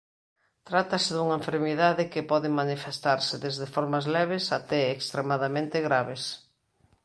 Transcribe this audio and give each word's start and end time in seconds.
Trátase 0.69 1.11
dunha 1.13 1.39
enfermidade 1.41 2.09
que 2.13 2.27
pode 2.31 2.49
manifestarse 2.61 3.35
desde 3.45 3.71
formas 3.75 4.05
leves 4.15 4.45
até 4.57 4.81
extremadamente 4.97 5.77
graves. 5.87 6.23